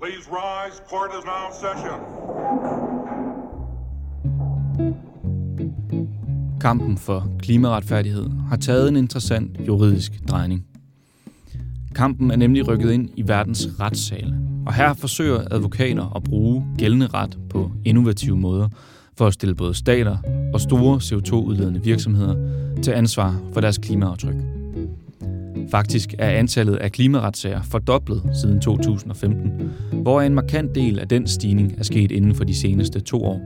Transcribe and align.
Please 0.00 0.28
rise. 0.30 0.82
Court 0.90 1.10
is 1.18 1.24
now 1.24 1.48
in 1.48 1.54
session. 1.54 1.98
Kampen 6.60 6.98
for 6.98 7.28
klimaretfærdighed 7.38 8.30
har 8.48 8.56
taget 8.56 8.88
en 8.88 8.96
interessant 8.96 9.56
juridisk 9.66 10.12
drejning. 10.28 10.66
Kampen 11.94 12.30
er 12.30 12.36
nemlig 12.36 12.68
rykket 12.68 12.92
ind 12.92 13.10
i 13.16 13.28
verdens 13.28 13.68
retssale, 13.80 14.34
og 14.66 14.74
her 14.74 14.94
forsøger 14.94 15.44
advokater 15.50 16.16
at 16.16 16.24
bruge 16.24 16.66
gældende 16.78 17.06
ret 17.06 17.38
på 17.50 17.70
innovative 17.84 18.36
måder 18.36 18.68
for 19.16 19.26
at 19.26 19.34
stille 19.34 19.54
både 19.54 19.74
stater 19.74 20.16
og 20.54 20.60
store 20.60 20.96
CO2-udledende 20.96 21.82
virksomheder 21.84 22.34
til 22.82 22.90
ansvar 22.90 23.40
for 23.52 23.60
deres 23.60 23.78
klimaaftryk. 23.78 24.36
Faktisk 25.70 26.14
er 26.18 26.30
antallet 26.30 26.76
af 26.76 26.92
klimaretssager 26.92 27.62
fordoblet 27.62 28.22
siden 28.40 28.60
2015, 28.60 29.70
hvor 30.02 30.20
en 30.20 30.34
markant 30.34 30.74
del 30.74 30.98
af 30.98 31.08
den 31.08 31.26
stigning 31.26 31.74
er 31.78 31.82
sket 31.82 32.10
inden 32.10 32.34
for 32.34 32.44
de 32.44 32.54
seneste 32.54 33.00
to 33.00 33.24
år. 33.24 33.40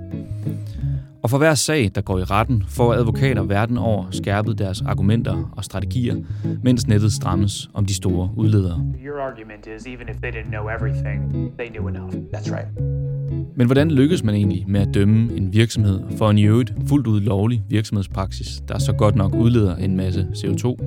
Og 1.23 1.31
for 1.31 1.39
hver 1.39 1.55
sag, 1.55 1.91
der 1.95 2.01
går 2.01 2.19
i 2.19 2.23
retten, 2.23 2.65
får 2.69 2.95
advokater 2.95 3.43
verden 3.43 3.79
over 3.79 4.05
skærpet 4.11 4.59
deres 4.59 4.83
argumenter 4.83 5.53
og 5.57 5.65
strategier, 5.65 6.17
mens 6.63 6.87
nettet 6.87 7.13
strammes 7.13 7.71
om 7.75 7.87
de 7.87 7.95
store 7.95 8.31
udledere. 8.37 8.85
Your 9.07 9.21
argument 9.21 9.67
is 9.67 9.87
even 9.87 10.09
if 10.09 10.17
they 10.17 10.31
didn't 10.31 10.51
know 10.51 10.69
everything, 10.69 11.53
they 11.59 11.69
knew 11.69 11.89
enough. 11.89 12.13
That's 12.35 12.53
right. 12.53 13.02
Men 13.57 13.67
hvordan 13.67 13.91
lykkes 13.91 14.25
man 14.25 14.35
egentlig 14.35 14.65
med 14.69 14.81
at 14.81 14.95
dømme 14.95 15.37
en 15.37 15.53
virksomhed 15.53 16.01
for 16.19 16.31
en 16.31 16.39
i 16.39 16.43
øvrigt 16.43 16.75
fuldt 16.87 17.07
ud 17.07 17.21
lovlig 17.21 17.63
virksomhedspraksis, 17.69 18.63
der 18.69 18.79
så 18.79 18.93
godt 18.93 19.17
nok 19.17 19.35
udleder 19.35 19.77
en 19.77 19.97
masse 19.97 20.27
CO2? 20.35 20.85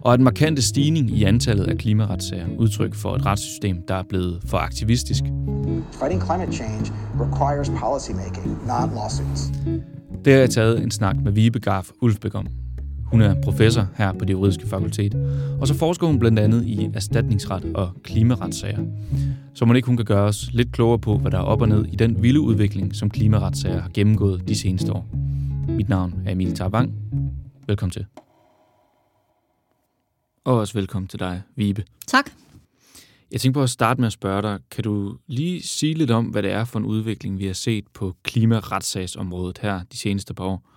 Og 0.00 0.14
at 0.14 0.20
markante 0.20 0.62
stigning 0.62 1.10
i 1.10 1.24
antallet 1.24 1.64
af 1.64 1.78
klimaretssager 1.78 2.46
udtryk 2.58 2.94
for 2.94 3.14
et 3.14 3.26
retssystem, 3.26 3.76
der 3.88 3.94
er 3.94 4.02
blevet 4.08 4.40
for 4.46 4.58
aktivistisk. 4.58 5.22
Fighting 6.00 6.22
climate 6.22 6.52
change 6.52 6.92
requires 7.20 7.68
policymaking, 7.68 8.46
not 8.66 8.90
lawsuits. 8.94 9.42
Det 10.24 10.32
har 10.32 10.40
jeg 10.40 10.50
taget 10.50 10.82
en 10.82 10.90
snak 10.90 11.16
med 11.24 11.32
Vibe 11.32 11.60
Garf 11.60 11.90
Ulfbæk 12.02 12.34
om. 12.34 12.46
Hun 13.06 13.20
er 13.20 13.40
professor 13.42 13.88
her 13.96 14.12
på 14.12 14.24
det 14.24 14.32
juridiske 14.32 14.66
fakultet, 14.66 15.14
og 15.60 15.68
så 15.68 15.74
forsker 15.74 16.06
hun 16.06 16.18
blandt 16.18 16.38
andet 16.38 16.64
i 16.64 16.90
erstatningsret 16.94 17.64
og 17.74 17.92
klimaretssager. 18.02 18.84
Så 19.54 19.64
må 19.64 19.74
ikke 19.74 19.86
hun 19.86 19.96
kan 19.96 20.06
gøre 20.06 20.22
os 20.22 20.48
lidt 20.52 20.72
klogere 20.72 20.98
på, 20.98 21.18
hvad 21.18 21.30
der 21.30 21.38
er 21.38 21.42
op 21.42 21.62
og 21.62 21.68
ned 21.68 21.86
i 21.86 21.96
den 21.96 22.22
vilde 22.22 22.40
udvikling, 22.40 22.94
som 22.94 23.10
klimaretssager 23.10 23.80
har 23.80 23.90
gennemgået 23.94 24.48
de 24.48 24.54
seneste 24.54 24.92
år. 24.92 25.08
Mit 25.68 25.88
navn 25.88 26.22
er 26.26 26.32
Emil 26.32 26.54
Tarvang. 26.54 26.94
Velkommen 27.66 27.90
til. 27.90 28.06
Og 30.44 30.58
også 30.58 30.74
velkommen 30.74 31.08
til 31.08 31.20
dig, 31.20 31.42
Vibe. 31.56 31.84
Tak. 32.06 32.30
Jeg 33.32 33.40
tænker 33.40 33.60
på 33.60 33.62
at 33.62 33.70
starte 33.70 34.00
med 34.00 34.06
at 34.06 34.12
spørge 34.12 34.42
dig, 34.42 34.58
kan 34.70 34.84
du 34.84 35.16
lige 35.26 35.62
sige 35.62 35.94
lidt 35.94 36.10
om, 36.10 36.24
hvad 36.24 36.42
det 36.42 36.52
er 36.52 36.64
for 36.64 36.78
en 36.78 36.84
udvikling, 36.84 37.38
vi 37.38 37.46
har 37.46 37.52
set 37.52 37.84
på 37.94 38.16
klimaretssagsområdet 38.22 39.58
her 39.58 39.80
de 39.92 39.96
seneste 39.98 40.34
par 40.34 40.44
år? 40.44 40.75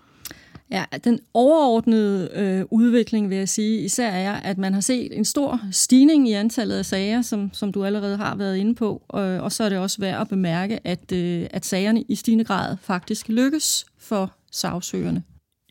Ja, 0.72 0.84
den 1.04 1.20
overordnede 1.34 2.30
øh, 2.36 2.66
udvikling, 2.72 3.30
vil 3.30 3.38
jeg 3.38 3.50
sige, 3.50 3.82
især 3.82 4.10
er, 4.10 4.34
at 4.34 4.58
man 4.58 4.74
har 4.74 4.82
set 4.82 5.18
en 5.18 5.26
stor 5.26 5.62
stigning 5.72 6.30
i 6.30 6.34
antallet 6.34 6.76
af 6.76 6.86
sager, 6.86 7.22
som, 7.22 7.50
som 7.54 7.72
du 7.72 7.86
allerede 7.86 8.18
har 8.18 8.36
været 8.36 8.58
inde 8.58 8.76
på, 8.76 9.04
øh, 9.16 9.44
og 9.44 9.52
så 9.52 9.64
er 9.64 9.70
det 9.70 9.78
også 9.78 9.98
værd 10.02 10.22
at 10.22 10.30
bemærke, 10.30 10.88
at, 10.88 11.12
øh, 11.12 11.48
at 11.52 11.66
sagerne 11.66 12.02
i 12.02 12.16
stigende 12.16 12.44
grad 12.44 12.78
faktisk 12.82 13.30
lykkes 13.30 13.86
for 13.98 14.34
sagsøgerne. 14.52 15.24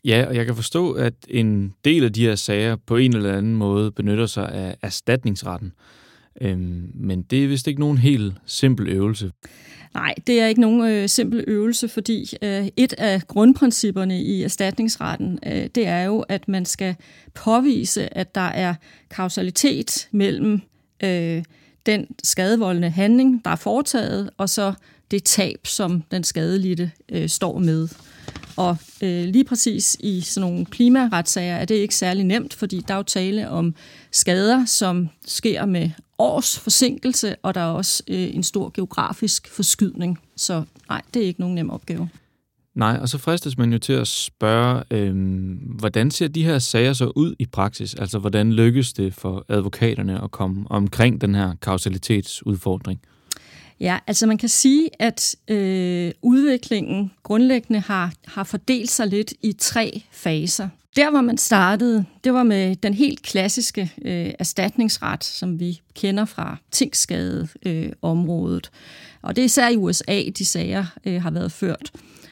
Ja, 0.05 0.25
og 0.27 0.35
jeg 0.35 0.45
kan 0.45 0.55
forstå, 0.55 0.91
at 0.91 1.13
en 1.29 1.73
del 1.85 2.03
af 2.03 2.13
de 2.13 2.25
her 2.25 2.35
sager 2.35 2.75
på 2.75 2.97
en 2.97 3.15
eller 3.15 3.37
anden 3.37 3.55
måde 3.55 3.91
benytter 3.91 4.25
sig 4.25 4.51
af 4.51 4.77
erstatningsretten. 4.81 5.71
Øhm, 6.41 6.91
men 6.93 7.21
det 7.21 7.43
er 7.43 7.47
vist 7.47 7.67
ikke 7.67 7.79
nogen 7.79 7.97
helt 7.97 8.33
simpel 8.45 8.87
øvelse. 8.87 9.31
Nej, 9.93 10.13
det 10.27 10.41
er 10.41 10.47
ikke 10.47 10.61
nogen 10.61 10.91
øh, 10.91 11.09
simpel 11.09 11.43
øvelse, 11.47 11.87
fordi 11.87 12.25
øh, 12.41 12.67
et 12.77 12.93
af 12.93 13.21
grundprincipperne 13.27 14.21
i 14.21 14.43
erstatningsretten, 14.43 15.39
øh, 15.45 15.67
det 15.75 15.87
er 15.87 16.03
jo, 16.03 16.19
at 16.19 16.47
man 16.47 16.65
skal 16.65 16.95
påvise, 17.33 18.17
at 18.17 18.35
der 18.35 18.41
er 18.41 18.73
kausalitet 19.09 20.07
mellem 20.11 20.61
øh, 21.03 21.43
den 21.85 22.07
skadevoldende 22.23 22.89
handling, 22.89 23.41
der 23.45 23.51
er 23.51 23.55
foretaget, 23.55 24.29
og 24.37 24.49
så 24.49 24.73
det 25.11 25.23
tab, 25.23 25.67
som 25.67 26.03
den 26.11 26.23
skadelidte 26.23 26.91
øh, 27.11 27.29
står 27.29 27.59
med. 27.59 27.87
Og 28.57 28.77
øh, 29.03 29.25
lige 29.25 29.43
præcis 29.43 29.97
i 29.99 30.21
sådan 30.21 30.49
nogle 30.49 30.65
klimaretssager 30.65 31.55
er 31.55 31.65
det 31.65 31.75
ikke 31.75 31.95
særlig 31.95 32.23
nemt, 32.23 32.53
fordi 32.53 32.83
der 32.87 32.93
er 32.93 32.97
jo 32.97 33.03
tale 33.03 33.49
om 33.49 33.75
skader, 34.11 34.65
som 34.65 35.09
sker 35.27 35.65
med 35.65 35.89
års 36.17 36.59
forsinkelse, 36.59 37.35
og 37.35 37.55
der 37.55 37.61
er 37.61 37.71
også 37.71 38.03
øh, 38.07 38.35
en 38.35 38.43
stor 38.43 38.71
geografisk 38.73 39.49
forskydning. 39.49 40.19
Så 40.35 40.63
nej, 40.89 41.01
det 41.13 41.21
er 41.21 41.27
ikke 41.27 41.39
nogen 41.39 41.55
nem 41.55 41.69
opgave. 41.69 42.09
Nej, 42.75 42.97
og 43.01 43.09
så 43.09 43.17
fristes 43.17 43.57
man 43.57 43.71
jo 43.73 43.79
til 43.79 43.93
at 43.93 44.07
spørge, 44.07 44.83
øh, 44.91 45.15
hvordan 45.79 46.11
ser 46.11 46.27
de 46.27 46.43
her 46.43 46.59
sager 46.59 46.93
så 46.93 47.11
ud 47.15 47.35
i 47.39 47.45
praksis? 47.45 47.95
Altså, 47.95 48.19
hvordan 48.19 48.53
lykkes 48.53 48.93
det 48.93 49.13
for 49.13 49.45
advokaterne 49.49 50.23
at 50.23 50.31
komme 50.31 50.65
omkring 50.69 51.21
den 51.21 51.35
her 51.35 51.55
kausalitetsudfordring? 51.61 53.01
Ja, 53.79 53.97
altså 54.07 54.27
man 54.27 54.37
kan 54.37 54.49
sige, 54.49 54.89
at 54.99 55.35
øh, 55.47 56.11
udviklingen 56.21 57.11
grundlæggende 57.23 57.79
har, 57.79 58.13
har 58.25 58.43
fordelt 58.43 58.89
sig 58.89 59.07
lidt 59.07 59.33
i 59.41 59.53
tre 59.53 60.03
faser. 60.11 60.69
Der, 60.95 61.11
hvor 61.11 61.21
man 61.21 61.37
startede, 61.37 62.05
det 62.23 62.33
var 62.33 62.43
med 62.43 62.75
den 62.75 62.93
helt 62.93 63.21
klassiske 63.21 63.91
øh, 64.05 64.33
erstatningsret, 64.39 65.23
som 65.23 65.59
vi 65.59 65.81
kender 65.95 66.25
fra 66.25 66.57
tingsskadeområdet. 66.71 68.69
Øh, 68.73 69.19
og 69.21 69.35
det 69.35 69.41
er 69.41 69.45
især 69.45 69.69
i 69.69 69.77
USA, 69.77 70.23
de 70.37 70.45
sager 70.45 70.85
øh, 71.05 71.21
har 71.21 71.31
været 71.31 71.51
ført. 71.51 71.91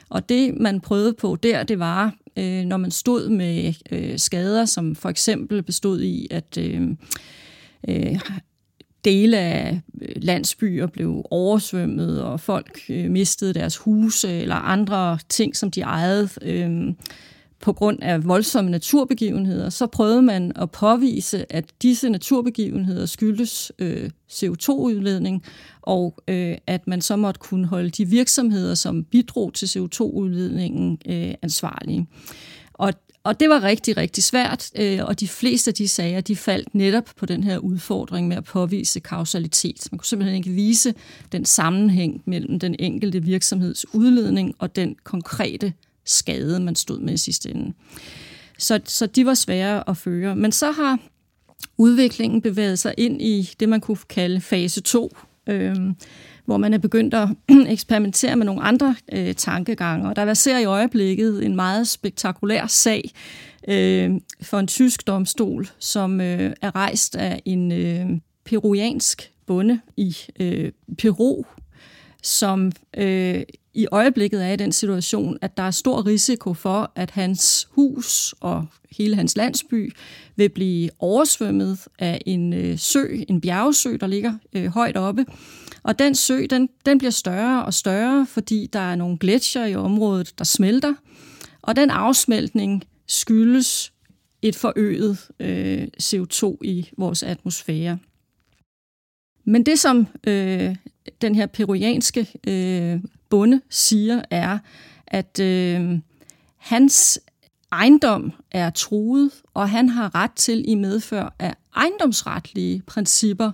Og 0.09 0.29
det, 0.29 0.57
man 0.57 0.81
prøvede 0.81 1.13
på 1.13 1.35
der, 1.35 1.63
det 1.63 1.79
var, 1.79 2.13
øh, 2.37 2.65
når 2.65 2.77
man 2.77 2.91
stod 2.91 3.29
med 3.29 3.73
øh, 3.91 4.19
skader, 4.19 4.65
som 4.65 4.95
for 4.95 5.09
eksempel 5.09 5.63
bestod 5.63 6.01
i, 6.01 6.27
at 6.31 6.57
øh, 6.57 6.81
øh, 7.87 8.19
dele 9.07 9.37
af 9.37 9.81
øh, 10.01 10.09
landsbyer 10.15 10.87
blev 10.87 11.25
oversvømmet, 11.31 12.23
og 12.23 12.39
folk 12.39 12.79
øh, 12.89 13.11
mistede 13.11 13.53
deres 13.53 13.77
huse 13.77 14.29
eller 14.29 14.55
andre 14.55 15.19
ting, 15.29 15.55
som 15.55 15.71
de 15.71 15.81
ejede 15.81 16.29
øh, 16.41 16.93
på 17.61 17.73
grund 17.73 17.99
af 18.01 18.27
voldsomme 18.27 18.71
naturbegivenheder, 18.71 19.69
så 19.69 19.87
prøvede 19.87 20.21
man 20.21 20.51
at 20.55 20.71
påvise, 20.71 21.53
at 21.53 21.65
disse 21.81 22.09
naturbegivenheder 22.09 23.05
skyldes 23.05 23.71
øh, 23.79 24.09
CO2-udledning, 24.31 25.43
og 25.81 26.23
øh, 26.27 26.57
at 26.67 26.87
man 26.87 27.01
så 27.01 27.15
måtte 27.15 27.39
kunne 27.39 27.67
holde 27.67 27.89
de 27.89 28.05
virksomheder, 28.05 28.75
som 28.75 29.03
bidrog 29.03 29.53
til 29.53 29.65
CO2-udledningen, 29.65 30.97
øh, 31.09 31.33
ansvarlige. 31.41 32.07
Og 32.73 32.93
og 33.23 33.39
det 33.39 33.49
var 33.49 33.63
rigtig, 33.63 33.97
rigtig 33.97 34.23
svært, 34.23 34.71
øh, 34.75 34.99
og 35.05 35.19
de 35.19 35.27
fleste 35.27 35.71
af 35.71 35.75
de 35.75 35.87
sager, 35.87 36.21
de 36.21 36.35
faldt 36.35 36.75
netop 36.75 37.09
på 37.15 37.25
den 37.25 37.43
her 37.43 37.57
udfordring 37.57 38.27
med 38.27 38.37
at 38.37 38.43
påvise 38.43 38.99
kausalitet. 38.99 39.87
Man 39.91 39.97
kunne 39.99 40.05
simpelthen 40.05 40.37
ikke 40.37 40.49
vise 40.49 40.93
den 41.31 41.45
sammenhæng 41.45 42.21
mellem 42.25 42.59
den 42.59 42.75
enkelte 42.79 43.23
virksomheds 43.23 43.93
udledning 43.93 44.55
og 44.59 44.75
den 44.75 44.95
konkrete 45.03 45.73
skade, 46.05 46.59
man 46.59 46.75
stod 46.75 46.99
med 46.99 47.13
i 47.13 47.17
sidste 47.17 47.49
ende. 47.49 47.73
Så, 48.57 48.79
så 48.85 49.05
de 49.05 49.25
var 49.25 49.33
svære 49.33 49.89
at 49.89 49.97
føre. 49.97 50.35
Men 50.35 50.51
så 50.51 50.71
har 50.71 50.99
udviklingen 51.77 52.41
bevæget 52.41 52.79
sig 52.79 52.93
ind 52.97 53.21
i 53.21 53.49
det, 53.59 53.69
man 53.69 53.81
kunne 53.81 53.97
kalde 54.09 54.41
fase 54.41 54.81
2, 54.81 55.17
øh, 55.47 55.75
hvor 56.47 56.57
man 56.57 56.73
er 56.73 56.77
begyndt 56.77 57.13
at 57.13 57.29
eksperimentere 57.67 58.35
med 58.35 58.45
nogle 58.45 58.61
andre 58.61 58.95
øh, 59.13 59.35
tankegange. 59.35 60.09
Og 60.09 60.15
der 60.15 60.33
ser 60.33 60.57
i 60.57 60.65
øjeblikket 60.65 61.45
en 61.45 61.55
meget 61.55 61.87
spektakulær 61.87 62.67
sag 62.67 63.11
øh, 63.67 64.11
for 64.41 64.59
en 64.59 64.67
tysk 64.67 65.07
domstol, 65.07 65.67
som 65.79 66.21
øh, 66.21 66.53
er 66.61 66.75
rejst 66.75 67.15
af 67.15 67.41
en 67.45 67.71
øh, 67.71 68.05
peruansk 68.45 69.31
bonde 69.45 69.79
i 69.97 70.17
øh, 70.39 70.71
Peru, 70.97 71.43
som 72.27 72.71
øh, 72.97 73.41
i 73.73 73.87
øjeblikket 73.91 74.45
er 74.45 74.51
i 74.51 74.55
den 74.55 74.71
situation, 74.71 75.37
at 75.41 75.57
der 75.57 75.63
er 75.63 75.71
stor 75.71 76.05
risiko 76.05 76.53
for, 76.53 76.91
at 76.95 77.11
hans 77.11 77.67
hus 77.71 78.35
og 78.39 78.65
hele 78.97 79.15
hans 79.15 79.37
landsby 79.37 79.93
vil 80.35 80.49
blive 80.49 80.89
oversvømmet 80.99 81.79
af 81.99 82.21
en 82.25 82.53
øh, 82.53 82.77
sø, 82.77 83.05
en 83.29 83.41
bjergsø, 83.41 83.97
der 83.99 84.07
ligger 84.07 84.33
øh, 84.53 84.65
højt 84.65 84.97
oppe. 84.97 85.25
Og 85.83 85.99
den 85.99 86.15
sø, 86.15 86.45
den, 86.49 86.69
den 86.85 86.97
bliver 86.97 87.11
større 87.11 87.65
og 87.65 87.73
større, 87.73 88.27
fordi 88.29 88.69
der 88.73 88.79
er 88.79 88.95
nogle 88.95 89.17
gletsjer 89.17 89.65
i 89.65 89.75
området, 89.75 90.33
der 90.37 90.43
smelter. 90.43 90.93
Og 91.61 91.75
den 91.75 91.89
afsmeltning 91.89 92.83
skyldes 93.07 93.91
et 94.41 94.55
forøget 94.55 95.17
øh, 95.39 95.87
CO2 96.03 96.57
i 96.61 96.89
vores 96.97 97.23
atmosfære. 97.23 97.97
Men 99.47 99.63
det, 99.63 99.79
som 99.79 100.07
øh, 100.27 100.75
den 101.21 101.35
her 101.35 101.45
peruanske 101.45 102.27
øh, 102.47 102.99
bonde 103.29 103.61
siger, 103.69 104.21
er, 104.29 104.57
at 105.07 105.39
øh, 105.39 105.99
hans 106.57 107.19
ejendom 107.71 108.31
er 108.51 108.69
truet, 108.69 109.31
og 109.53 109.69
han 109.69 109.89
har 109.89 110.15
ret 110.15 110.31
til 110.31 110.69
i 110.69 110.75
medfør 110.75 111.35
af 111.39 111.55
ejendomsretlige 111.75 112.81
principper 112.81 113.51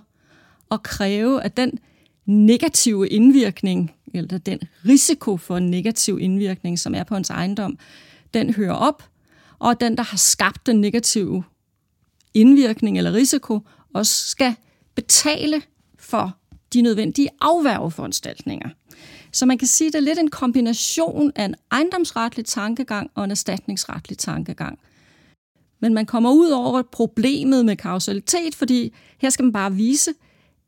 at 0.72 0.84
kræve, 0.84 1.44
at 1.44 1.57
den 1.57 1.80
negative 2.25 3.10
indvirkning, 3.10 3.92
eller 4.13 4.38
den 4.38 4.60
risiko 4.86 5.38
for 5.38 5.57
en 5.57 5.69
negativ 5.69 6.19
indvirkning, 6.22 6.80
som 6.80 6.95
er 6.95 7.04
på 7.04 7.13
hans 7.13 7.30
ejendom, 7.30 7.78
den 8.34 8.54
hører 8.54 8.74
op, 8.74 9.04
og 9.60 9.80
den, 9.80 9.98
der 9.98 10.04
har 10.04 10.18
skabt 10.18 10.66
den 10.66 10.81
negative 10.81 11.44
indvirkning 12.34 12.98
eller 12.98 13.13
risiko, 13.13 13.60
også 13.94 14.30
skal 14.30 14.56
betale 14.95 15.62
for 16.13 16.38
de 16.74 16.81
nødvendige 16.81 17.30
afværgeforanstaltninger. 17.42 18.69
Så 19.31 19.45
man 19.45 19.57
kan 19.57 19.68
sige, 19.68 19.88
at 19.88 19.94
det 19.94 20.00
er 20.00 20.04
lidt 20.04 20.19
en 20.19 20.30
kombination 20.30 21.31
af 21.36 21.45
en 21.45 21.56
ejendomsretlig 21.71 22.45
tankegang 22.45 23.12
og 23.15 23.24
en 23.24 23.31
erstatningsretlig 23.31 24.18
tankegang. 24.18 24.80
Men 25.80 25.94
man 25.94 26.06
kommer 26.06 26.31
ud 26.31 26.50
over 26.50 26.81
problemet 26.81 27.65
med 27.65 27.75
kausalitet, 27.75 28.56
fordi 28.56 28.94
her 29.18 29.30
skal 29.30 29.44
man 29.44 29.54
bare 29.54 29.74
vise, 29.74 30.12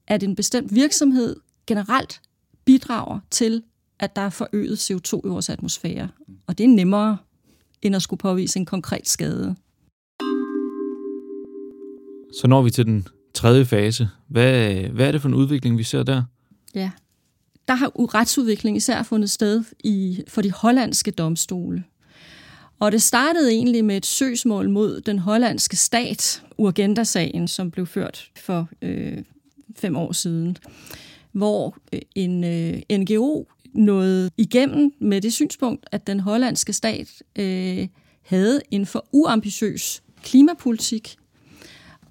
at 0.08 0.24
en 0.24 0.36
bestemt 0.36 0.76
virksomhed 0.76 1.36
generelt 1.68 2.22
bidrager 2.66 3.20
til, 3.32 3.64
at 4.00 4.16
der 4.16 4.22
er 4.22 4.30
forøget 4.30 4.92
CO2 4.92 5.22
i 5.26 5.30
vores 5.30 5.50
atmosfære. 5.50 6.10
Og 6.48 6.58
det 6.58 6.64
er 6.64 6.68
nemmere, 6.68 7.18
end 7.82 7.96
at 7.96 8.02
skulle 8.02 8.18
påvise 8.18 8.60
en 8.60 8.66
konkret 8.66 9.08
skade. 9.08 9.56
Så 12.34 12.48
når 12.48 12.62
vi 12.62 12.70
til 12.70 12.86
den 12.86 13.08
tredje 13.36 13.66
fase. 13.66 14.10
Hvad, 14.28 14.74
hvad 14.74 15.08
er 15.08 15.12
det 15.12 15.22
for 15.22 15.28
en 15.28 15.36
udvikling, 15.36 15.78
vi 15.78 15.84
ser 15.84 16.04
der? 16.04 16.24
Ja, 16.76 16.92
der 17.68 17.74
har 17.74 17.92
retsudvikling 18.16 18.78
især 18.78 19.04
fundet 19.04 19.30
sted 19.30 19.64
i, 19.84 20.24
for 20.28 20.42
de 20.42 20.52
hollandske 20.52 21.12
domstole. 21.12 21.84
Og 22.80 22.92
det 22.92 23.02
startede 23.02 23.52
egentlig 23.52 23.86
med 23.86 23.98
et 23.98 24.06
søgsmål 24.06 24.70
mod 24.70 25.02
den 25.02 25.20
hollandske 25.20 25.76
stat, 25.76 26.44
Urgenda-sagen, 26.58 27.48
som 27.48 27.72
blev 27.72 27.86
ført 27.86 28.32
for 28.38 28.70
øh, 28.82 29.18
fem 29.76 29.96
år 29.96 30.12
siden, 30.12 30.58
hvor 31.32 31.78
øh, 31.94 32.02
en 32.16 32.44
øh, 32.44 32.98
NGO 33.00 33.46
nåede 33.74 34.32
igennem 34.38 34.94
med 35.00 35.22
det 35.22 35.34
synspunkt, 35.34 35.86
at 35.92 36.08
den 36.08 36.20
hollandske 36.20 36.74
stat 36.74 37.24
øh, 37.36 37.88
havde 38.22 38.62
en 38.72 38.86
for 38.86 39.06
uambitiøs 39.12 40.04
klimapolitik, 40.24 41.16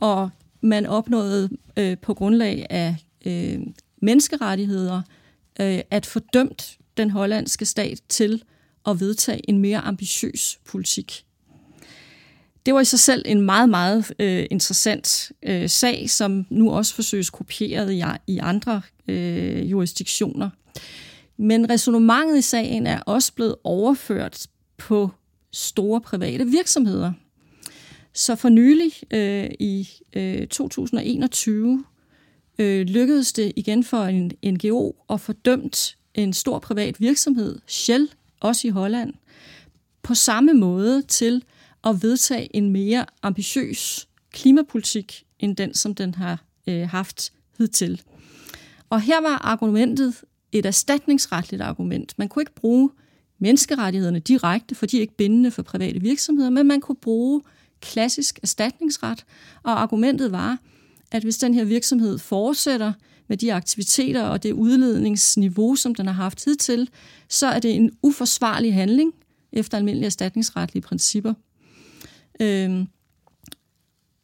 og 0.00 0.30
man 0.64 0.86
opnåede 0.86 1.50
øh, 1.76 1.98
på 1.98 2.14
grundlag 2.14 2.66
af 2.70 2.96
øh, 3.26 3.60
menneskerettigheder 4.02 5.02
øh, 5.60 5.80
at 5.90 6.06
fordømt 6.06 6.78
den 6.96 7.10
hollandske 7.10 7.64
stat 7.64 8.00
til 8.08 8.42
at 8.86 9.00
vedtage 9.00 9.50
en 9.50 9.58
mere 9.58 9.78
ambitiøs 9.78 10.58
politik. 10.64 11.24
Det 12.66 12.74
var 12.74 12.80
i 12.80 12.84
sig 12.84 12.98
selv 12.98 13.22
en 13.26 13.40
meget, 13.40 13.68
meget 13.68 14.12
øh, 14.18 14.46
interessant 14.50 15.32
øh, 15.42 15.68
sag, 15.68 16.10
som 16.10 16.46
nu 16.50 16.70
også 16.70 16.94
forsøges 16.94 17.30
kopieret 17.30 17.92
i, 17.92 18.02
i 18.26 18.38
andre 18.38 18.82
øh, 19.08 19.70
jurisdiktioner. 19.70 20.50
Men 21.36 21.70
resonemanget 21.70 22.38
i 22.38 22.42
sagen 22.42 22.86
er 22.86 23.00
også 23.00 23.32
blevet 23.32 23.54
overført 23.64 24.46
på 24.78 25.10
store 25.52 26.00
private 26.00 26.46
virksomheder. 26.46 27.12
Så 28.14 28.34
for 28.36 28.48
nylig 28.48 28.92
øh, 29.10 29.50
i 29.60 29.88
øh, 30.12 30.46
2021 30.46 31.84
øh, 32.58 32.86
lykkedes 32.86 33.32
det 33.32 33.52
igen 33.56 33.84
for 33.84 34.02
en 34.02 34.32
NGO 34.44 34.92
at 35.10 35.20
fordømt 35.20 35.96
en 36.14 36.32
stor 36.32 36.58
privat 36.58 37.00
virksomhed, 37.00 37.58
Shell, 37.66 38.10
også 38.40 38.68
i 38.68 38.70
Holland, 38.70 39.14
på 40.02 40.14
samme 40.14 40.54
måde 40.54 41.02
til 41.02 41.44
at 41.84 42.02
vedtage 42.02 42.56
en 42.56 42.70
mere 42.70 43.06
ambitiøs 43.22 44.08
klimapolitik 44.32 45.24
end 45.38 45.56
den, 45.56 45.74
som 45.74 45.94
den 45.94 46.14
har 46.14 46.44
øh, 46.66 46.88
haft 46.88 47.32
hidtil. 47.58 48.02
Og 48.90 49.00
her 49.00 49.20
var 49.20 49.38
argumentet 49.38 50.14
et 50.52 50.66
erstatningsretligt 50.66 51.62
argument. 51.62 52.14
Man 52.18 52.28
kunne 52.28 52.42
ikke 52.42 52.54
bruge 52.54 52.90
menneskerettighederne 53.38 54.18
direkte, 54.18 54.74
for 54.74 54.86
de 54.86 54.96
er 54.96 55.00
ikke 55.00 55.16
bindende 55.16 55.50
for 55.50 55.62
private 55.62 56.00
virksomheder, 56.00 56.50
men 56.50 56.66
man 56.66 56.80
kunne 56.80 56.96
bruge 56.96 57.42
klassisk 57.84 58.38
erstatningsret, 58.42 59.24
og 59.62 59.82
argumentet 59.82 60.32
var, 60.32 60.58
at 61.12 61.22
hvis 61.22 61.38
den 61.38 61.54
her 61.54 61.64
virksomhed 61.64 62.18
fortsætter 62.18 62.92
med 63.28 63.36
de 63.36 63.54
aktiviteter 63.54 64.22
og 64.22 64.42
det 64.42 64.52
udledningsniveau, 64.52 65.76
som 65.76 65.94
den 65.94 66.06
har 66.06 66.14
haft 66.14 66.44
hidtil, 66.44 66.88
så 67.28 67.46
er 67.46 67.58
det 67.58 67.74
en 67.74 67.90
uforsvarlig 68.02 68.74
handling 68.74 69.14
efter 69.52 69.78
almindelige 69.78 70.06
erstatningsretlige 70.06 70.82
principper. 70.82 71.34
Øhm, 72.40 72.86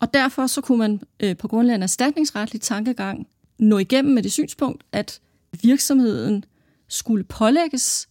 og 0.01 0.15
derfor 0.15 0.47
så 0.47 0.61
kunne 0.61 0.79
man 0.79 1.01
øh, 1.21 1.37
på 1.37 1.49
grundlag 1.49 1.73
af 1.73 1.77
en 1.77 1.83
erstatningsretlig 1.83 2.61
tankegang 2.61 3.27
nå 3.59 3.79
igennem 3.79 4.15
med 4.15 4.23
det 4.23 4.33
synspunkt, 4.33 4.85
at 4.93 5.21
virksomheden 5.63 6.45
skulle 6.89 7.25
pålægges 7.25 8.09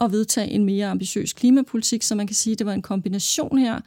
at 0.00 0.12
vedtage 0.12 0.50
en 0.50 0.64
mere 0.64 0.86
ambitiøs 0.86 1.32
klimapolitik, 1.32 2.02
så 2.02 2.14
man 2.14 2.26
kan 2.26 2.36
sige, 2.36 2.52
at 2.52 2.58
det 2.58 2.66
var 2.66 2.72
en 2.72 2.82
kombination 2.82 3.58
her 3.58 3.80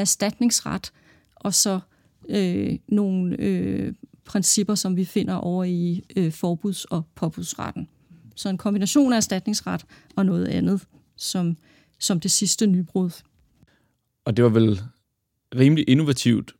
erstatningsret 0.00 0.92
og 1.36 1.54
så 1.54 1.80
øh, 2.28 2.78
nogle 2.88 3.36
øh, 3.38 3.94
principper, 4.24 4.74
som 4.74 4.96
vi 4.96 5.04
finder 5.04 5.34
over 5.34 5.64
i 5.64 6.04
øh, 6.16 6.32
forbuds- 6.32 6.84
og 6.90 7.06
påbudsretten. 7.14 7.88
Så 8.34 8.48
en 8.48 8.58
kombination 8.58 9.12
af 9.12 9.16
erstatningsret 9.16 9.84
og 10.16 10.26
noget 10.26 10.46
andet, 10.46 10.86
som, 11.16 11.56
som 11.98 12.20
det 12.20 12.30
sidste 12.30 12.66
nybrud. 12.66 13.10
Og 14.24 14.36
det 14.36 14.44
var 14.44 14.50
vel 14.50 14.80
rimelig 15.54 15.84
innovativt 15.88 16.52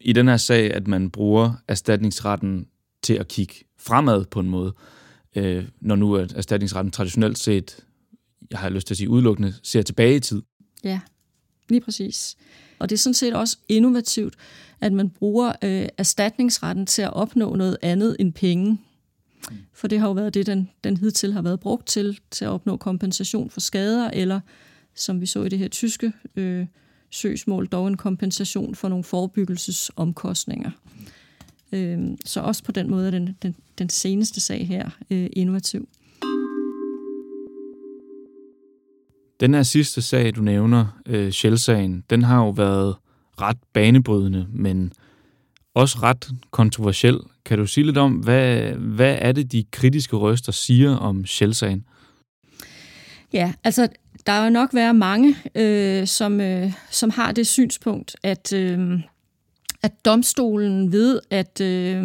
i 0.00 0.12
den 0.12 0.28
her 0.28 0.36
sag, 0.36 0.74
at 0.74 0.86
man 0.86 1.10
bruger 1.10 1.52
erstatningsretten 1.68 2.66
til 3.02 3.14
at 3.14 3.28
kigge 3.28 3.54
fremad 3.78 4.24
på 4.24 4.40
en 4.40 4.48
måde, 4.48 4.74
øh, 5.36 5.68
når 5.80 5.96
nu 5.96 6.16
at 6.16 6.32
erstatningsretten 6.32 6.90
traditionelt 6.90 7.38
set, 7.38 7.84
jeg 8.50 8.58
har 8.58 8.68
lyst 8.68 8.86
til 8.86 8.94
at 8.94 8.98
sige 8.98 9.10
udelukkende, 9.10 9.54
ser 9.62 9.82
tilbage 9.82 10.16
i 10.16 10.20
tid. 10.20 10.42
Ja, 10.84 11.00
lige 11.68 11.80
præcis. 11.80 12.36
Og 12.78 12.90
det 12.90 12.96
er 12.96 12.98
sådan 12.98 13.14
set 13.14 13.34
også 13.34 13.56
innovativt, 13.68 14.34
at 14.80 14.92
man 14.92 15.10
bruger 15.10 15.52
øh, 15.64 15.88
erstatningsretten 15.98 16.86
til 16.86 17.02
at 17.02 17.12
opnå 17.12 17.54
noget 17.54 17.76
andet 17.82 18.16
end 18.18 18.32
penge. 18.32 18.78
For 19.72 19.88
det 19.88 20.00
har 20.00 20.06
jo 20.06 20.12
været 20.12 20.34
det, 20.34 20.46
den, 20.46 20.70
den 20.84 20.96
hidtil 20.96 21.32
har 21.32 21.42
været 21.42 21.60
brugt 21.60 21.86
til, 21.86 22.18
til 22.30 22.44
at 22.44 22.48
opnå 22.48 22.76
kompensation 22.76 23.50
for 23.50 23.60
skader, 23.60 24.10
eller 24.10 24.40
som 24.94 25.20
vi 25.20 25.26
så 25.26 25.44
i 25.44 25.48
det 25.48 25.58
her 25.58 25.68
tyske 25.68 26.12
øh, 26.36 26.66
søgsmål, 27.10 27.66
dog 27.66 27.88
en 27.88 27.96
kompensation 27.96 28.74
for 28.74 28.88
nogle 28.88 29.04
forebyggelsesomkostninger. 29.04 30.70
Øh, 31.72 31.98
så 32.24 32.40
også 32.40 32.64
på 32.64 32.72
den 32.72 32.90
måde 32.90 33.06
er 33.06 33.10
den, 33.10 33.36
den, 33.42 33.54
den 33.78 33.88
seneste 33.88 34.40
sag 34.40 34.66
her 34.66 34.90
øh, 35.10 35.30
innovativ. 35.32 35.88
Den 39.40 39.54
her 39.54 39.62
sidste 39.62 40.02
sag, 40.02 40.36
du 40.36 40.42
nævner, 40.42 41.00
øh, 41.06 41.32
Shell-sagen, 41.32 42.04
den 42.10 42.22
har 42.22 42.36
jo 42.36 42.50
været 42.50 42.96
ret 43.40 43.56
banebrydende, 43.72 44.46
men 44.52 44.92
også 45.74 45.98
ret 46.02 46.28
kontroversiel. 46.50 47.18
Kan 47.44 47.58
du 47.58 47.66
sige 47.66 47.84
lidt 47.84 47.98
om, 47.98 48.12
hvad, 48.12 48.72
hvad 48.72 49.16
er 49.20 49.32
det, 49.32 49.52
de 49.52 49.64
kritiske 49.70 50.16
røster 50.16 50.52
siger 50.52 50.96
om 50.96 51.26
Shell-sagen? 51.26 51.84
Ja, 53.32 53.52
altså 53.64 53.88
der 54.26 54.42
vil 54.42 54.52
nok 54.52 54.74
være 54.74 54.94
mange, 54.94 55.36
øh, 55.54 56.06
som, 56.06 56.40
øh, 56.40 56.72
som 56.90 57.10
har 57.10 57.32
det 57.32 57.46
synspunkt, 57.46 58.16
at, 58.22 58.52
øh, 58.52 59.00
at 59.82 60.04
domstolen 60.04 60.92
ved 60.92 61.20
at 61.30 61.60
øh, 61.60 62.04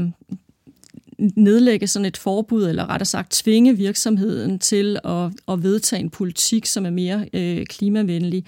nedlægge 1.35 1.87
sådan 1.87 2.05
et 2.05 2.17
forbud, 2.17 2.67
eller 2.69 2.89
rettere 2.89 3.05
sagt 3.05 3.31
tvinge 3.31 3.77
virksomheden 3.77 4.59
til 4.59 4.99
at, 5.03 5.31
at 5.47 5.63
vedtage 5.63 5.99
en 5.99 6.09
politik, 6.09 6.65
som 6.65 6.85
er 6.85 6.89
mere 6.89 7.25
øh, 7.33 7.65
klimavenlig, 7.65 8.45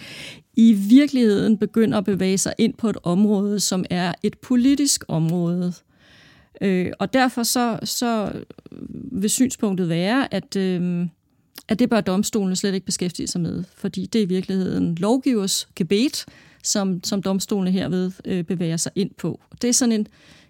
i 0.57 0.73
virkeligheden 0.73 1.57
begynder 1.57 1.97
at 1.97 2.05
bevæge 2.05 2.37
sig 2.37 2.53
ind 2.57 2.73
på 2.73 2.89
et 2.89 2.97
område, 3.03 3.59
som 3.59 3.85
er 3.89 4.13
et 4.23 4.37
politisk 4.37 5.03
område. 5.07 5.73
Øh, 6.61 6.91
og 6.99 7.13
derfor 7.13 7.43
så, 7.43 7.79
så 7.83 8.31
vil 9.11 9.29
synspunktet 9.29 9.89
være, 9.89 10.33
at, 10.33 10.55
øh, 10.55 11.07
at 11.67 11.79
det 11.79 11.89
bør 11.89 12.01
domstolen 12.01 12.55
slet 12.55 12.73
ikke 12.73 12.85
beskæftige 12.85 13.27
sig 13.27 13.41
med, 13.41 13.63
fordi 13.75 14.05
det 14.05 14.19
er 14.19 14.23
i 14.23 14.27
virkeligheden 14.27 14.95
lovgivers 14.95 15.67
gebet, 15.75 16.25
som, 16.63 17.03
som 17.03 17.21
domstolene 17.21 17.71
herved 17.71 18.11
øh, 18.25 18.43
bevæger 18.43 18.77
sig 18.77 18.91
ind 18.95 19.11
på. 19.17 19.41
Det 19.61 19.67
er 19.67 19.73
sådan 19.73 19.91
en, 19.91 20.07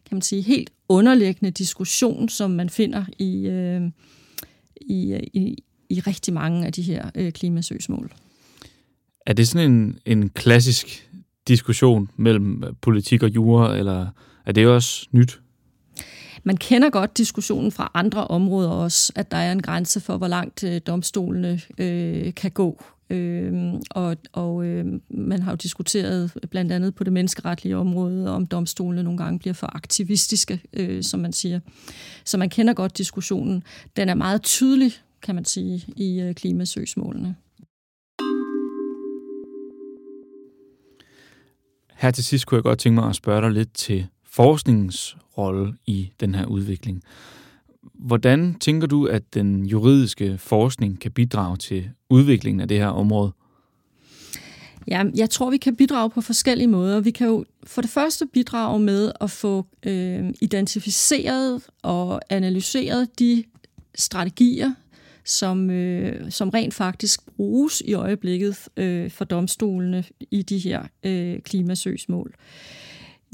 kan 0.10 0.16
man 0.16 0.22
sige, 0.22 0.42
helt 0.42 0.70
underliggende 0.90 1.52
diskussion, 1.52 2.30
som 2.30 2.52
man 2.52 2.70
finder 2.70 3.06
i, 3.20 3.48
øh, 3.48 3.82
i, 4.82 5.16
i, 5.34 5.64
i 5.90 6.00
rigtig 6.00 6.34
mange 6.34 6.66
af 6.66 6.74
de 6.74 6.82
her 6.82 7.10
øh, 7.16 7.32
klimasøgsmål. 7.32 8.12
Er 9.26 9.34
det 9.34 9.48
sådan 9.48 9.72
en, 9.72 10.00
en 10.06 10.30
klassisk 10.30 11.10
diskussion 11.48 12.10
mellem 12.18 12.64
politik 12.82 13.24
og 13.24 13.36
jura, 13.36 13.78
eller 13.78 14.08
er 14.46 14.52
det 14.52 14.68
også 14.68 15.08
nyt? 15.12 15.40
Man 16.44 16.58
kender 16.58 16.90
godt 16.90 17.18
diskussionen 17.18 17.72
fra 17.72 17.92
andre 17.94 18.28
områder 18.28 18.70
også, 18.70 19.14
at 19.16 19.32
der 19.32 19.38
er 19.38 19.52
en 19.52 19.62
grænse 19.62 20.00
for, 20.00 20.18
hvor 20.18 20.28
langt 20.28 20.64
øh, 20.64 20.82
domstolene 20.88 21.62
øh, 21.78 22.34
kan 22.34 22.52
gå 22.52 22.84
Øh, 23.10 23.74
og 23.92 24.18
og 24.34 24.66
øh, 24.66 24.86
man 25.10 25.42
har 25.42 25.52
jo 25.52 25.56
diskuteret 25.56 26.32
blandt 26.52 26.72
andet 26.72 26.96
på 26.96 27.04
det 27.04 27.14
menneskeretlige 27.14 27.78
område, 27.78 28.30
om 28.30 28.46
domstolene 28.46 29.04
nogle 29.04 29.18
gange 29.18 29.40
bliver 29.40 29.54
for 29.54 29.76
aktivistiske, 29.76 30.62
øh, 30.74 31.04
som 31.04 31.20
man 31.20 31.34
siger. 31.34 31.60
Så 32.26 32.38
man 32.38 32.50
kender 32.50 32.74
godt 32.74 32.98
diskussionen. 32.98 33.64
Den 33.96 34.10
er 34.10 34.14
meget 34.14 34.42
tydelig, 34.42 34.92
kan 35.22 35.36
man 35.36 35.46
sige, 35.46 35.86
i 35.96 36.22
øh, 36.22 36.34
klimasøgsmålene. 36.34 37.36
Her 41.96 42.12
til 42.12 42.24
sidst 42.24 42.46
kunne 42.46 42.56
jeg 42.56 42.64
godt 42.64 42.80
tænke 42.80 42.96
mig 42.96 43.10
at 43.10 43.16
spørge 43.16 43.42
dig 43.42 43.52
lidt 43.52 43.74
til 43.74 44.08
forskningens 44.24 45.18
rolle 45.38 45.74
i 45.86 46.12
den 46.20 46.36
her 46.36 46.46
udvikling. 46.46 47.04
Hvordan 48.00 48.54
tænker 48.54 48.88
du, 48.88 49.06
at 49.06 49.34
den 49.34 49.66
juridiske 49.66 50.38
forskning 50.38 51.00
kan 51.00 51.12
bidrage 51.12 51.58
til 51.58 51.90
udviklingen 52.10 52.62
af 52.62 52.68
det 52.68 52.78
her 52.78 52.88
område? 52.88 53.32
Ja, 54.88 55.04
jeg 55.16 55.30
tror, 55.30 55.50
vi 55.50 55.58
kan 55.58 55.76
bidrage 55.76 56.10
på 56.10 56.22
forskellige 56.22 56.68
måder. 56.68 57.00
Vi 57.00 57.12
kan 57.12 57.28
jo 57.28 57.46
for 57.64 57.82
det 57.82 57.92
første 57.92 58.26
bidrage 58.34 58.80
med 58.80 59.12
at 59.22 59.32
få 59.32 59.66
øh, 59.86 60.34
identificeret 60.42 61.62
og 61.82 62.22
analyseret 62.30 63.20
de 63.20 63.44
strategier, 63.96 64.74
som, 65.26 65.70
øh, 65.70 66.32
som 66.32 66.50
rent 66.50 66.74
faktisk 66.74 67.26
bruges 67.36 67.82
i 67.86 67.94
øjeblikket 67.94 68.58
øh, 68.78 69.12
for 69.12 69.26
domstolene 69.26 70.04
i 70.32 70.42
de 70.42 70.58
her 70.58 70.84
øh, 71.04 71.40
klimasøgsmål. 71.40 72.34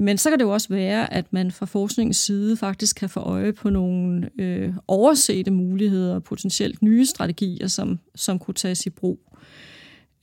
Men 0.01 0.17
så 0.17 0.29
kan 0.29 0.39
det 0.39 0.45
jo 0.45 0.49
også 0.49 0.69
være, 0.69 1.13
at 1.13 1.33
man 1.33 1.51
fra 1.51 1.65
forskningens 1.65 2.17
side 2.17 2.57
faktisk 2.57 2.95
kan 2.95 3.09
få 3.09 3.19
øje 3.19 3.53
på 3.53 3.69
nogle 3.69 4.29
øh, 4.39 4.73
oversete 4.87 5.51
muligheder 5.51 6.15
og 6.15 6.23
potentielt 6.23 6.81
nye 6.81 7.05
strategier, 7.05 7.67
som, 7.67 7.99
som 8.15 8.39
kunne 8.39 8.53
tages 8.53 8.85
i 8.85 8.89
brug. 8.89 9.19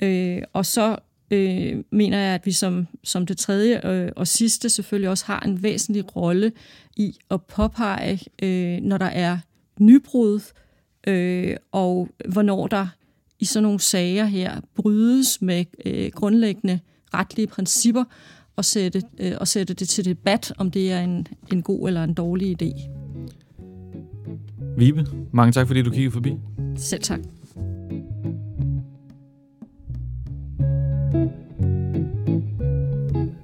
Øh, 0.01 0.43
og 0.53 0.67
så 0.67 0.97
øh, 1.31 1.85
mener 1.91 2.19
jeg, 2.19 2.35
at 2.35 2.47
vi 2.47 2.53
som, 2.53 2.87
som 3.05 3.27
det 3.27 3.39
tredje 3.39 3.87
øh, 3.87 4.13
og 4.17 4.27
sidste 4.27 4.69
selvfølgelig 4.69 5.11
også 5.11 5.27
har 5.27 5.41
en 5.41 5.63
væsentlig 5.63 6.17
rolle 6.17 6.53
i 6.97 7.19
at 7.31 7.43
påpege, 7.43 8.21
øh, 8.43 8.81
når 8.81 8.99
der 8.99 9.07
er 9.07 9.39
nybrud, 9.81 10.41
øh, 11.07 11.57
og 11.73 12.09
hvornår 12.29 12.67
der 12.67 12.87
i 13.39 13.45
sådan 13.45 13.63
nogle 13.63 13.81
sager 13.81 14.25
her 14.25 14.61
brydes 14.75 15.43
med 15.43 15.65
øh, 15.85 16.11
grundlæggende 16.15 16.81
retlige 17.15 17.47
principper, 17.47 18.05
og 18.59 18.65
sætte, 18.65 19.03
øh, 19.19 19.33
og 19.41 19.49
sætte 19.49 19.75
det 19.75 19.89
til 19.89 20.05
debat, 20.05 20.53
om 20.59 20.71
det 20.71 20.93
er 20.93 21.01
en, 21.01 21.27
en 21.53 21.63
god 21.63 21.89
eller 21.89 22.05
en 22.05 22.15
dårlig 22.15 22.63
idé. 22.63 22.89
Vibe, 24.79 25.07
mange 25.33 25.53
tak, 25.53 25.67
fordi 25.67 25.83
du 25.83 25.91
kiggede 25.91 26.13
forbi. 26.13 26.35
Selv 26.77 27.03
tak. 27.03 27.21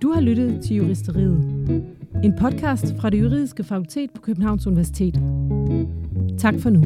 Du 0.02 0.12
har 0.12 0.20
lyttet 0.20 0.60
til 0.64 0.76
Juristeriet. 0.76 1.38
En 2.24 2.34
podcast 2.40 2.94
fra 2.98 3.10
det 3.10 3.20
juridiske 3.20 3.64
fakultet 3.64 4.10
på 4.14 4.20
Københavns 4.20 4.66
Universitet. 4.66 5.14
Tak 6.38 6.54
for 6.60 6.70
nu. 6.70 6.84